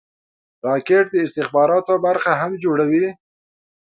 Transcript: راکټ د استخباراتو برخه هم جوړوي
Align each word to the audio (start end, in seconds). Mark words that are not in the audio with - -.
راکټ 0.67 1.05
د 1.11 1.15
استخباراتو 1.25 1.93
برخه 2.05 2.31
هم 2.41 2.51
جوړوي 2.63 3.05